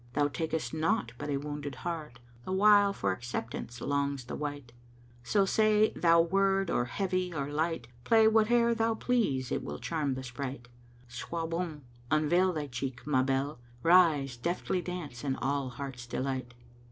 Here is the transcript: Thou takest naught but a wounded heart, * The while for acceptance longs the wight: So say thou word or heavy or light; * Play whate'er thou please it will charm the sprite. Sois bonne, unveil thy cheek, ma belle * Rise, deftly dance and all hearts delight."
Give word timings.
Thou 0.13 0.29
takest 0.29 0.73
naught 0.73 1.13
but 1.19 1.29
a 1.29 1.37
wounded 1.37 1.75
heart, 1.85 2.17
* 2.31 2.43
The 2.45 2.51
while 2.51 2.91
for 2.91 3.11
acceptance 3.11 3.79
longs 3.81 4.25
the 4.25 4.35
wight: 4.35 4.73
So 5.23 5.45
say 5.45 5.91
thou 5.95 6.21
word 6.21 6.71
or 6.71 6.85
heavy 6.85 7.31
or 7.31 7.51
light; 7.51 7.87
* 7.95 8.03
Play 8.03 8.25
whate'er 8.27 8.73
thou 8.73 8.95
please 8.95 9.51
it 9.51 9.63
will 9.63 9.77
charm 9.77 10.15
the 10.15 10.23
sprite. 10.23 10.69
Sois 11.07 11.45
bonne, 11.45 11.83
unveil 12.09 12.51
thy 12.51 12.65
cheek, 12.65 13.05
ma 13.05 13.21
belle 13.21 13.59
* 13.73 13.83
Rise, 13.83 14.37
deftly 14.37 14.81
dance 14.81 15.23
and 15.23 15.37
all 15.39 15.69
hearts 15.69 16.07
delight." 16.07 16.55